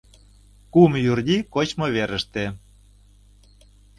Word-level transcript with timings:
«Кум 0.73 0.91
Юрди» 1.11 1.37
кочмо 1.53 1.87
верыште. 1.95 2.43